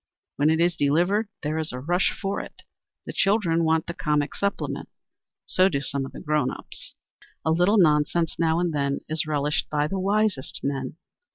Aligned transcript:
When 0.37 0.49
it 0.49 0.59
is 0.59 0.75
delivered 0.75 1.27
there 1.43 1.59
is 1.59 1.71
a 1.71 1.79
rush 1.79 2.11
for 2.19 2.39
it. 2.41 2.63
The 3.05 3.13
children 3.13 3.63
want 3.63 3.85
the 3.85 3.93
comic 3.93 4.33
supplement. 4.33 4.89
So 5.45 5.69
do 5.69 5.79
some 5.81 6.07
of 6.07 6.11
the 6.13 6.19
grownups. 6.21 6.95
"A 7.45 7.51
little 7.51 7.77
nonsense 7.77 8.39
now 8.39 8.59
and 8.59 8.73
then, 8.73 9.01
Is 9.07 9.27
relished 9.27 9.69
by 9.69 9.85
the 9.87 9.99
wisest 9.99 10.61
men." 10.63 10.95